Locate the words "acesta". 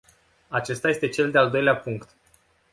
0.47-0.89